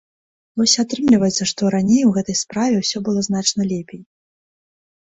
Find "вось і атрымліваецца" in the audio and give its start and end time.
0.61-1.47